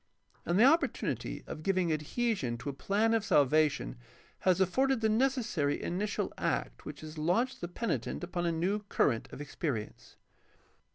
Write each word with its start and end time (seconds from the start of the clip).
And 0.47 0.57
the 0.59 0.63
opportunity 0.63 1.43
of 1.45 1.61
giving 1.61 1.93
adhesion 1.93 2.57
to 2.57 2.69
a 2.69 2.73
plan 2.73 3.13
of 3.13 3.23
salvation 3.23 3.97
has 4.39 4.59
afforded 4.59 4.99
the 5.01 5.09
necessary 5.09 5.79
initial 5.79 6.33
act 6.39 6.85
which 6.85 7.01
has 7.01 7.19
launched 7.19 7.61
the 7.61 7.67
penitent 7.67 8.23
upon 8.23 8.47
a 8.47 8.51
new 8.51 8.79
current 8.89 9.31
of 9.31 9.39
experience. 9.39 10.15